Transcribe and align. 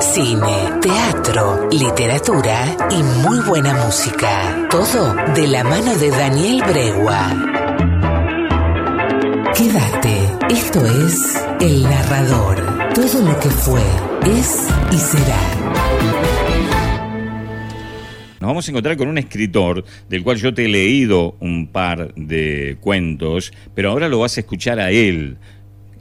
Cine, 0.00 0.80
teatro, 0.80 1.68
literatura 1.70 2.76
y 2.90 3.02
muy 3.26 3.38
buena 3.46 3.74
música. 3.84 4.66
Todo 4.70 5.14
de 5.34 5.46
la 5.46 5.62
mano 5.62 5.94
de 5.96 6.10
Daniel 6.10 6.62
Bregua. 6.66 7.30
Quédate, 9.56 10.54
esto 10.54 10.84
es 10.84 11.44
El 11.60 11.82
Narrador. 11.84 12.92
Todo 12.94 13.22
lo 13.22 13.38
que 13.38 13.50
fue, 13.50 13.82
es 14.38 14.68
y 14.90 14.96
será. 14.96 15.40
Nos 18.40 18.48
vamos 18.48 18.66
a 18.66 18.70
encontrar 18.72 18.96
con 18.96 19.08
un 19.08 19.18
escritor 19.18 19.84
del 20.08 20.22
cual 20.22 20.36
yo 20.38 20.52
te 20.52 20.64
he 20.64 20.68
leído 20.68 21.36
un 21.40 21.68
par 21.68 22.12
de 22.14 22.78
cuentos, 22.80 23.52
pero 23.74 23.90
ahora 23.90 24.08
lo 24.08 24.18
vas 24.18 24.36
a 24.36 24.40
escuchar 24.40 24.80
a 24.80 24.90
él. 24.90 25.38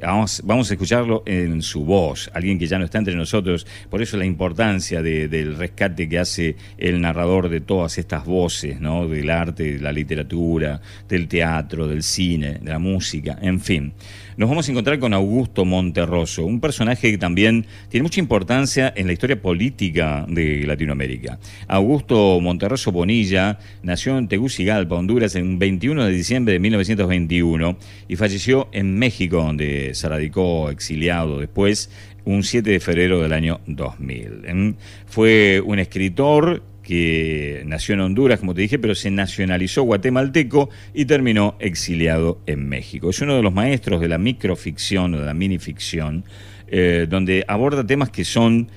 Vamos, 0.05 0.41
vamos, 0.43 0.69
a 0.69 0.73
escucharlo 0.73 1.23
en 1.25 1.61
su 1.61 1.85
voz, 1.85 2.29
alguien 2.33 2.59
que 2.59 2.67
ya 2.67 2.77
no 2.77 2.85
está 2.85 2.97
entre 2.97 3.15
nosotros, 3.15 3.65
por 3.89 4.01
eso 4.01 4.17
la 4.17 4.25
importancia 4.25 5.01
del 5.01 5.55
rescate 5.55 6.09
que 6.09 6.19
hace 6.19 6.55
el 6.77 6.99
narrador 6.99 7.49
de 7.49 7.61
todas 7.61 7.97
estas 7.97 8.25
voces, 8.25 8.81
¿no? 8.81 9.07
del 9.07 9.29
arte, 9.29 9.73
de 9.73 9.79
la 9.79 9.91
literatura, 9.91 10.81
del 11.07 11.27
teatro, 11.27 11.87
del 11.87 12.03
cine, 12.03 12.59
de 12.61 12.69
la 12.69 12.79
música, 12.79 13.37
en 13.41 13.59
fin 13.59 13.93
nos 14.37 14.49
vamos 14.49 14.67
a 14.67 14.71
encontrar 14.71 14.99
con 14.99 15.13
Augusto 15.13 15.65
Monterroso, 15.65 16.45
un 16.45 16.59
personaje 16.59 17.11
que 17.11 17.17
también 17.17 17.65
tiene 17.89 18.03
mucha 18.03 18.19
importancia 18.19 18.91
en 18.95 19.07
la 19.07 19.13
historia 19.13 19.39
política 19.39 20.25
de 20.27 20.65
Latinoamérica. 20.65 21.39
Augusto 21.67 22.39
Monterroso 22.41 22.91
Bonilla 22.91 23.59
nació 23.83 24.17
en 24.17 24.27
Tegucigalpa, 24.27 24.95
Honduras, 24.95 25.35
en 25.35 25.59
21 25.59 26.05
de 26.05 26.11
diciembre 26.11 26.53
de 26.53 26.59
1921 26.59 27.77
y 28.07 28.15
falleció 28.15 28.69
en 28.71 28.97
México, 28.97 29.37
donde 29.37 29.92
se 29.93 30.09
radicó 30.09 30.69
exiliado 30.69 31.39
después 31.39 31.89
un 32.25 32.43
7 32.43 32.69
de 32.69 32.79
febrero 32.79 33.21
del 33.21 33.33
año 33.33 33.61
2000. 33.67 34.75
Fue 35.07 35.61
un 35.65 35.79
escritor 35.79 36.63
que 36.83 37.63
nació 37.65 37.95
en 37.95 38.01
Honduras, 38.01 38.39
como 38.39 38.53
te 38.53 38.61
dije, 38.61 38.77
pero 38.77 38.93
se 38.93 39.09
nacionalizó 39.09 39.83
guatemalteco 39.83 40.69
y 40.93 41.05
terminó 41.05 41.55
exiliado 41.59 42.41
en 42.45 42.67
México. 42.67 43.09
Es 43.09 43.21
uno 43.21 43.35
de 43.35 43.41
los 43.41 43.53
maestros 43.53 44.01
de 44.01 44.09
la 44.09 44.17
microficción 44.17 45.15
o 45.15 45.19
de 45.19 45.25
la 45.25 45.33
minificción, 45.33 46.25
eh, 46.67 47.07
donde 47.09 47.45
aborda 47.47 47.85
temas 47.85 48.09
que 48.09 48.25
son 48.25 48.69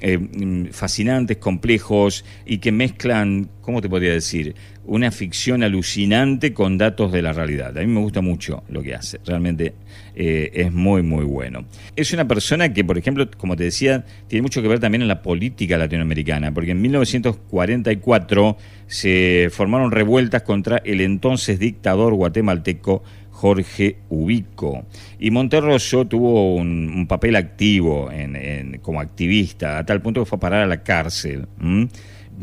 eh, 0.00 0.68
fascinantes, 0.70 1.38
complejos 1.38 2.24
y 2.46 2.58
que 2.58 2.70
mezclan, 2.70 3.48
¿cómo 3.62 3.80
te 3.80 3.88
podría 3.88 4.12
decir? 4.12 4.54
Una 4.84 5.10
ficción 5.10 5.62
alucinante 5.62 6.54
con 6.54 6.78
datos 6.78 7.10
de 7.10 7.20
la 7.20 7.32
realidad. 7.32 7.76
A 7.76 7.80
mí 7.80 7.86
me 7.88 8.00
gusta 8.00 8.20
mucho 8.20 8.62
lo 8.68 8.82
que 8.82 8.94
hace, 8.94 9.18
realmente 9.26 9.74
eh, 10.14 10.50
es 10.54 10.72
muy, 10.72 11.02
muy 11.02 11.24
bueno. 11.24 11.64
Es 11.96 12.12
una 12.12 12.28
persona 12.28 12.72
que, 12.72 12.84
por 12.84 12.96
ejemplo, 12.96 13.28
como 13.36 13.56
te 13.56 13.64
decía, 13.64 14.04
tiene 14.28 14.42
mucho 14.42 14.62
que 14.62 14.68
ver 14.68 14.78
también 14.78 15.02
en 15.02 15.08
la 15.08 15.20
política 15.20 15.76
latinoamericana, 15.76 16.54
porque 16.54 16.70
en 16.70 16.80
1944 16.80 18.56
se 18.86 19.48
formaron 19.50 19.90
revueltas 19.90 20.42
contra 20.42 20.80
el 20.84 21.00
entonces 21.00 21.58
dictador 21.58 22.14
guatemalteco 22.14 23.02
Jorge 23.38 23.98
Ubico. 24.08 24.84
Y 25.20 25.30
Monterroso 25.30 26.08
tuvo 26.08 26.56
un, 26.56 27.06
papel 27.06 27.36
activo 27.36 28.10
en, 28.10 28.80
como 28.82 29.00
activista, 29.00 29.78
a 29.78 29.86
tal 29.86 30.02
punto 30.02 30.20
que 30.22 30.26
fue 30.26 30.38
a 30.38 30.40
parar 30.40 30.62
a 30.62 30.66
la 30.66 30.82
cárcel. 30.82 31.46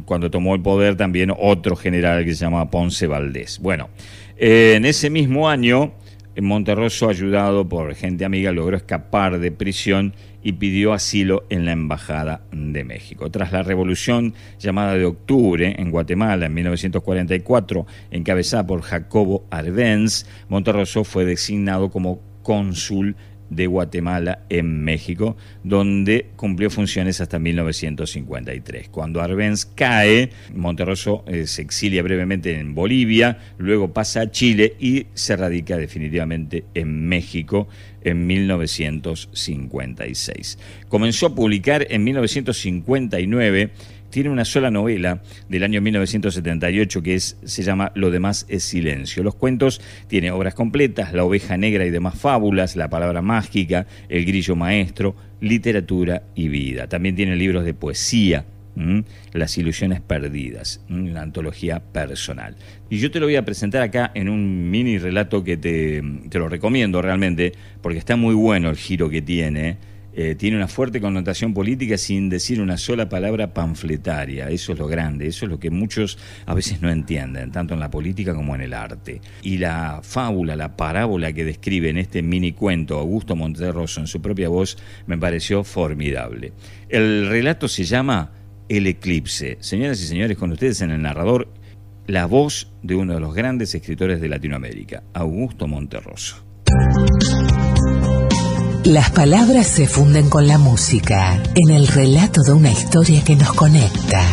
Cuando 0.06 0.32
tomó 0.32 0.56
el 0.56 0.62
poder 0.62 0.96
también 0.96 1.34
otro 1.38 1.76
general 1.76 2.24
que 2.24 2.34
se 2.34 2.46
llama 2.46 2.72
Ponce 2.72 3.08
Valdés. 3.08 3.60
Bueno, 3.60 3.90
en 4.38 4.86
ese 4.86 5.10
mismo 5.10 5.50
año, 5.50 5.92
Monterroso, 6.42 7.10
ayudado 7.10 7.68
por 7.70 7.96
gente 7.96 8.26
amiga, 8.26 8.52
logró 8.52 8.76
escapar 8.76 9.40
de 9.40 9.52
prisión 9.52 10.14
y 10.44 10.54
pidió 10.54 10.94
asilo 10.94 11.46
en 11.50 11.66
la 11.66 11.72
Embajada 11.72 12.42
de 12.52 12.84
México. 12.84 13.32
Tras 13.32 13.52
la 13.52 13.64
revolución 13.64 14.34
llamada 14.60 14.96
de 14.96 15.06
octubre 15.06 15.76
en 15.80 15.92
Guatemala 15.92 16.46
en 16.46 16.54
1944, 16.54 17.88
encabezada 18.12 18.68
por 18.68 18.82
Jacobo 18.82 19.46
Arbenz, 19.50 20.26
Monterroso 20.50 21.04
fue 21.04 21.26
designado 21.26 21.90
como 21.90 22.20
cónsul 22.44 23.16
de 23.50 23.68
Guatemala 23.68 24.40
en 24.50 24.84
México, 24.84 25.38
donde 25.64 26.28
cumplió 26.36 26.70
funciones 26.70 27.22
hasta 27.22 27.40
1953. 27.40 28.90
Cuando 28.90 29.22
Arbenz 29.22 29.66
cae, 29.66 30.30
Monterroso 30.54 31.24
eh, 31.28 31.48
se 31.48 31.62
exilia 31.62 32.04
brevemente 32.04 32.60
en 32.60 32.76
Bolivia, 32.76 33.40
luego 33.58 33.94
pasa 33.94 34.22
a 34.22 34.32
Chile 34.32 34.76
y 34.80 35.08
se 35.14 35.36
radica 35.36 35.78
definitivamente 35.78 36.66
en 36.74 37.08
México 37.08 37.68
en 38.06 38.26
1956. 38.26 40.58
Comenzó 40.88 41.28
a 41.28 41.36
publicar 41.36 41.86
en 41.90 42.06
1959 42.06 43.72
tiene 44.16 44.30
una 44.30 44.46
sola 44.46 44.72
novela 44.72 45.22
del 45.50 45.64
año 45.64 45.82
1978 45.82 47.04
que 47.04 47.16
es, 47.16 47.36
se 47.44 47.64
llama 47.64 47.92
Lo 47.96 48.12
demás 48.12 48.46
es 48.48 48.64
silencio. 48.64 49.24
Los 49.24 49.36
cuentos 49.36 49.82
tiene 50.08 50.32
obras 50.32 50.54
completas, 50.54 51.12
La 51.12 51.26
oveja 51.26 51.58
negra 51.58 51.86
y 51.86 51.90
demás 51.90 52.18
fábulas, 52.18 52.78
La 52.78 52.90
palabra 52.90 53.22
mágica, 53.22 53.88
El 54.08 54.24
grillo 54.24 54.56
maestro, 54.56 55.18
Literatura 55.42 56.24
y 56.34 56.48
vida. 56.48 56.88
También 56.88 57.18
tiene 57.18 57.36
libros 57.36 57.66
de 57.66 57.74
poesía, 57.74 58.46
Las 59.34 59.58
ilusiones 59.58 60.02
perdidas, 60.02 60.82
una 60.90 61.22
antología 61.22 61.80
personal. 61.80 62.56
Y 62.90 62.98
yo 62.98 63.10
te 63.12 63.20
lo 63.20 63.26
voy 63.26 63.36
a 63.36 63.46
presentar 63.46 63.82
acá 63.82 64.12
en 64.14 64.30
un 64.30 64.70
mini 64.70 64.98
relato 64.98 65.44
que 65.44 65.58
te, 65.58 66.04
te 66.30 66.40
lo 66.40 66.50
recomiendo 66.50 67.02
realmente, 67.02 67.54
porque 67.82 68.00
está 68.00 68.16
muy 68.16 68.36
bueno 68.36 68.70
el 68.70 68.76
giro 68.76 69.10
que 69.10 69.22
tiene 69.22 69.78
eh, 70.18 70.36
tiene 70.36 70.56
una 70.56 70.70
fuerte 70.70 71.02
connotación 71.02 71.54
política 71.54 71.98
sin 71.98 72.30
decir 72.30 72.62
una 72.62 72.78
sola 72.78 73.10
palabra 73.10 73.54
panfletaria. 73.54 74.50
Eso 74.50 74.72
es 74.72 74.80
lo 74.80 74.88
grande, 74.88 75.28
eso 75.28 75.44
es 75.44 75.52
lo 75.52 75.60
que 75.60 75.70
muchos 75.70 76.18
a 76.46 76.54
veces 76.54 76.82
no 76.82 76.90
entienden, 76.90 77.52
tanto 77.52 77.74
en 77.74 77.82
la 77.82 77.92
política 77.92 78.34
como 78.34 78.56
en 78.56 78.62
el 78.62 78.74
arte. 78.74 79.20
Y 79.42 79.58
la 79.58 80.00
fábula, 80.04 80.56
la 80.56 80.78
parábola 80.78 81.34
que 81.34 81.44
describe 81.44 81.90
en 81.90 81.98
este 81.98 82.22
mini 82.22 82.54
cuento 82.54 82.98
Augusto 82.98 83.36
Monterroso 83.36 84.00
en 84.00 84.08
su 84.08 84.22
propia 84.22 84.48
voz 84.48 84.78
me 85.06 85.18
pareció 85.18 85.66
formidable. 85.66 86.54
El 86.88 87.28
relato 87.28 87.68
se 87.68 87.84
llama 87.84 88.32
El 88.70 88.88
eclipse. 88.88 89.58
Señoras 89.60 90.02
y 90.02 90.08
señores, 90.08 90.38
con 90.38 90.52
ustedes 90.52 90.82
en 90.82 90.92
el 90.92 91.02
narrador, 91.02 91.48
la 92.08 92.26
voz 92.26 92.72
de 92.84 92.96
uno 92.96 93.14
de 93.14 93.20
los 93.20 93.34
grandes 93.34 93.74
escritores 93.76 94.22
de 94.22 94.30
Latinoamérica, 94.30 95.04
Augusto 95.14 95.68
Monterroso. 95.68 96.44
Las 98.84 99.10
palabras 99.12 99.68
se 99.68 99.88
funden 99.88 100.30
con 100.30 100.48
la 100.48 100.60
música 100.60 101.42
en 101.56 101.76
el 101.76 101.88
relato 101.88 102.44
de 102.44 102.54
una 102.54 102.72
historia 102.72 103.24
que 103.24 103.36
nos 103.36 103.54
conecta 103.54 104.24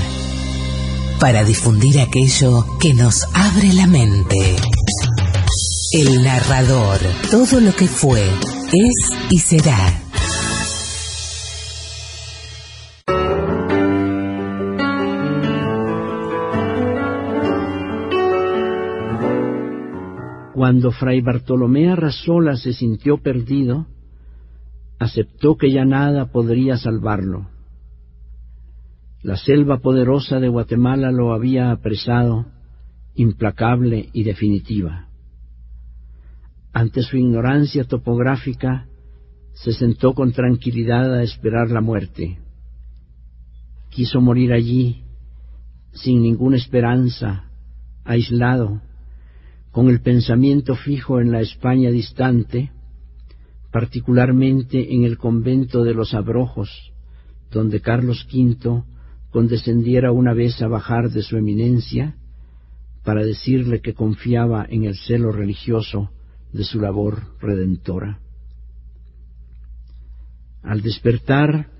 para 1.18 1.44
difundir 1.44 2.00
aquello 2.00 2.66
que 2.80 2.92
nos 2.94 3.28
abre 3.32 3.72
la 3.72 3.86
mente. 3.86 4.56
El 5.92 6.24
narrador, 6.24 6.98
todo 7.30 7.60
lo 7.60 7.72
que 7.74 7.86
fue, 7.86 8.22
es 8.72 9.10
y 9.30 9.38
será. 9.38 10.01
Cuando 20.62 20.92
Fray 20.92 21.20
Bartolomé 21.20 21.90
Arrasola 21.90 22.54
se 22.54 22.72
sintió 22.72 23.18
perdido, 23.18 23.88
aceptó 25.00 25.56
que 25.56 25.72
ya 25.72 25.84
nada 25.84 26.26
podría 26.26 26.76
salvarlo. 26.76 27.48
La 29.24 29.36
selva 29.36 29.78
poderosa 29.78 30.38
de 30.38 30.46
Guatemala 30.46 31.10
lo 31.10 31.32
había 31.32 31.72
apresado, 31.72 32.46
implacable 33.16 34.10
y 34.12 34.22
definitiva. 34.22 35.08
Ante 36.72 37.02
su 37.02 37.16
ignorancia 37.16 37.82
topográfica, 37.82 38.86
se 39.54 39.72
sentó 39.72 40.14
con 40.14 40.30
tranquilidad 40.30 41.12
a 41.12 41.24
esperar 41.24 41.72
la 41.72 41.80
muerte. 41.80 42.38
Quiso 43.90 44.20
morir 44.20 44.52
allí, 44.52 45.02
sin 45.90 46.22
ninguna 46.22 46.56
esperanza, 46.56 47.50
aislado, 48.04 48.80
con 49.72 49.88
el 49.88 50.02
pensamiento 50.02 50.76
fijo 50.76 51.18
en 51.18 51.32
la 51.32 51.40
España 51.40 51.90
distante, 51.90 52.70
particularmente 53.72 54.94
en 54.94 55.04
el 55.04 55.16
convento 55.16 55.82
de 55.82 55.94
los 55.94 56.12
Abrojos, 56.12 56.92
donde 57.50 57.80
Carlos 57.80 58.28
V 58.30 58.84
condescendiera 59.30 60.12
una 60.12 60.34
vez 60.34 60.60
a 60.60 60.68
bajar 60.68 61.10
de 61.10 61.22
su 61.22 61.38
eminencia 61.38 62.16
para 63.02 63.24
decirle 63.24 63.80
que 63.80 63.94
confiaba 63.94 64.66
en 64.68 64.84
el 64.84 64.94
celo 64.94 65.32
religioso 65.32 66.10
de 66.52 66.64
su 66.64 66.78
labor 66.78 67.22
redentora. 67.40 68.20
Al 70.62 70.82
despertar, 70.82 71.70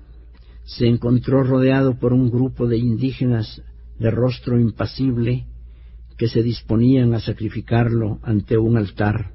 se 0.65 0.87
encontró 0.87 1.43
rodeado 1.43 1.99
por 1.99 2.11
un 2.11 2.31
grupo 2.31 2.67
de 2.67 2.77
indígenas 2.77 3.61
de 3.99 4.09
rostro 4.09 4.59
impasible 4.59 5.45
que 6.23 6.29
se 6.29 6.41
disponían 6.41 7.13
a 7.13 7.19
sacrificarlo 7.19 8.21
ante 8.23 8.57
un 8.57 8.77
altar 8.77 9.33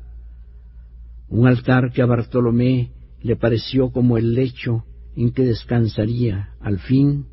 un 1.28 1.46
altar 1.46 1.92
que 1.92 2.00
a 2.00 2.06
Bartolomé 2.06 2.92
le 3.20 3.36
pareció 3.36 3.90
como 3.90 4.16
el 4.16 4.32
lecho 4.32 4.86
en 5.14 5.32
que 5.32 5.42
descansaría, 5.42 6.54
al 6.62 6.78
fin, 6.78 7.26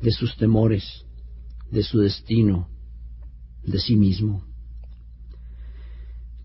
de 0.00 0.12
sus 0.12 0.36
temores, 0.36 1.04
de 1.72 1.82
su 1.82 1.98
destino, 1.98 2.68
de 3.64 3.80
sí 3.80 3.96
mismo. 3.96 4.44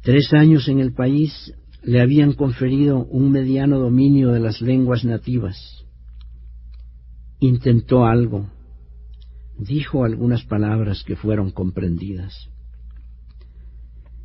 Tres 0.02 0.34
años 0.34 0.68
en 0.68 0.80
el 0.80 0.94
país 0.94 1.54
le 1.84 2.02
habían 2.02 2.34
conferido 2.34 3.06
un 3.06 3.30
mediano 3.30 3.78
dominio 3.78 4.32
de 4.32 4.40
las 4.40 4.62
lenguas 4.62 5.06
nativas. 5.06 5.86
Intentó 7.40 8.08
algo, 8.08 8.50
dijo 9.62 10.04
algunas 10.04 10.44
palabras 10.44 11.04
que 11.04 11.16
fueron 11.16 11.52
comprendidas. 11.52 12.50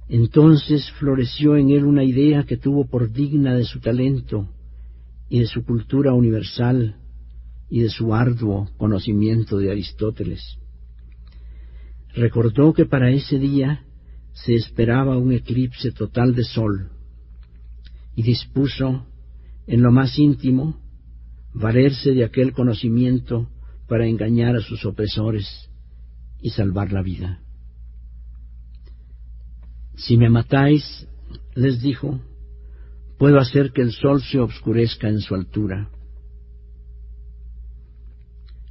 Entonces 0.09 0.91
floreció 0.93 1.57
en 1.57 1.71
él 1.71 1.85
una 1.85 2.05
idea 2.05 2.45
que 2.45 2.57
tuvo 2.57 2.87
por 2.87 3.13
digna 3.13 3.55
de 3.55 3.65
su 3.65 3.81
talento 3.81 4.49
y 5.29 5.41
de 5.41 5.47
su 5.47 5.65
cultura 5.65 6.15
universal 6.15 6.97
y 7.69 7.81
de 7.81 7.91
su 7.91 8.15
arduo 8.15 8.71
conocimiento 8.79 9.59
de 9.59 9.71
Aristóteles. 9.71 10.59
Recordó 12.15 12.73
que 12.73 12.87
para 12.87 13.11
ese 13.11 13.39
día 13.39 13.85
se 14.33 14.55
esperaba 14.55 15.19
un 15.19 15.33
eclipse 15.33 15.91
total 15.93 16.35
de 16.35 16.45
sol 16.45 16.91
y 18.15 18.23
dispuso, 18.23 19.07
en 19.67 19.83
lo 19.83 19.93
más 19.93 20.19
íntimo, 20.19 20.81
valerse 21.53 22.13
de 22.13 22.25
aquel 22.25 22.53
conocimiento 22.53 23.51
para 23.89 24.07
engañar 24.07 24.57
a 24.57 24.61
sus 24.61 24.85
opresores 24.85 25.71
y 26.41 26.51
salvar 26.51 26.93
la 26.93 27.03
vida. 27.03 27.41
Si 29.97 30.17
me 30.17 30.29
matáis, 30.29 31.07
les 31.55 31.81
dijo, 31.81 32.21
puedo 33.19 33.39
hacer 33.39 33.73
que 33.73 33.83
el 33.83 33.93
sol 33.93 34.23
se 34.23 34.39
obscurezca 34.39 35.09
en 35.09 35.21
su 35.21 35.35
altura. 35.35 35.91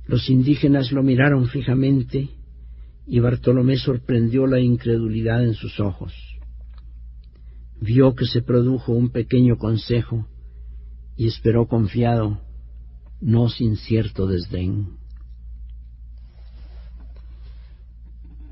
Los 0.06 0.30
indígenas 0.30 0.92
lo 0.92 1.02
miraron 1.02 1.48
fijamente 1.48 2.30
y 3.08 3.20
Bartolomé 3.20 3.78
sorprendió 3.78 4.46
la 4.46 4.60
incredulidad 4.60 5.44
en 5.44 5.56
sus 5.56 5.80
ojos. 5.80 6.14
Vio 7.82 8.14
que 8.16 8.26
se 8.26 8.42
produjo 8.42 8.94
un 8.94 9.10
pequeño 9.10 9.58
consejo 9.58 10.28
y 11.18 11.28
esperó 11.28 11.68
confiado, 11.68 12.42
no 13.20 13.50
sin 13.50 13.78
cierto 13.78 14.28
desdén. 14.28 15.05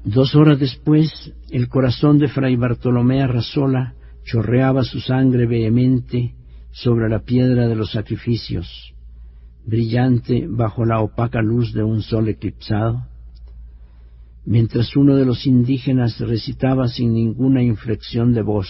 Dos 0.05 0.35
horas 0.35 0.59
después, 0.59 1.33
el 1.49 1.69
corazón 1.69 2.17
de 2.19 2.27
Fray 2.27 2.57
Bartolomé 2.57 3.21
Arrasola 3.21 3.93
chorreaba 4.25 4.83
su 4.83 4.99
sangre 4.99 5.45
vehemente 5.45 6.35
sobre 6.71 7.07
la 7.07 7.19
piedra 7.19 7.69
de 7.69 7.75
los 7.75 7.91
sacrificios, 7.91 8.93
brillante 9.65 10.45
bajo 10.49 10.83
la 10.83 10.99
opaca 10.99 11.41
luz 11.41 11.71
de 11.73 11.83
un 11.83 12.01
sol 12.01 12.27
eclipsado, 12.27 13.07
mientras 14.45 14.93
uno 14.97 15.15
de 15.15 15.23
los 15.23 15.45
indígenas 15.47 16.19
recitaba 16.19 16.89
sin 16.89 17.13
ninguna 17.13 17.63
inflexión 17.63 18.33
de 18.33 18.41
voz, 18.41 18.67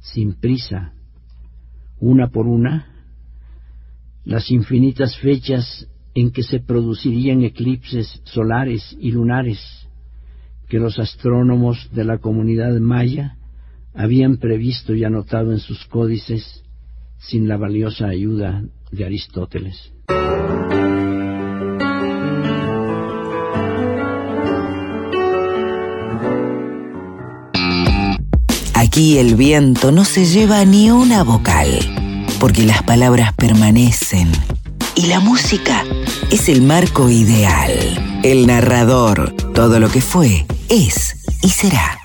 sin 0.00 0.40
prisa, 0.40 0.94
una 2.00 2.28
por 2.28 2.46
una, 2.46 2.86
las 4.24 4.50
infinitas 4.50 5.18
fechas 5.18 5.86
en 6.14 6.30
que 6.30 6.42
se 6.42 6.60
producirían 6.60 7.42
eclipses 7.42 8.22
solares 8.24 8.96
y 8.98 9.10
lunares, 9.10 9.83
que 10.68 10.78
los 10.78 10.98
astrónomos 10.98 11.90
de 11.92 12.04
la 12.04 12.18
comunidad 12.18 12.78
maya 12.80 13.36
habían 13.94 14.38
previsto 14.38 14.94
y 14.94 15.04
anotado 15.04 15.52
en 15.52 15.60
sus 15.60 15.84
códices 15.86 16.64
sin 17.18 17.48
la 17.48 17.56
valiosa 17.56 18.08
ayuda 18.08 18.64
de 18.90 19.04
Aristóteles. 19.04 19.92
Aquí 28.74 29.18
el 29.18 29.34
viento 29.34 29.90
no 29.90 30.04
se 30.04 30.24
lleva 30.24 30.64
ni 30.64 30.90
una 30.90 31.24
vocal, 31.24 31.68
porque 32.38 32.64
las 32.64 32.82
palabras 32.82 33.32
permanecen 33.34 34.28
y 34.94 35.06
la 35.06 35.18
música 35.18 35.82
es 36.30 36.48
el 36.48 36.62
marco 36.62 37.10
ideal, 37.10 37.72
el 38.22 38.46
narrador, 38.46 39.34
todo 39.52 39.80
lo 39.80 39.88
que 39.88 40.00
fue 40.00 40.46
es 40.74 41.16
y 41.42 41.48
será. 41.50 42.03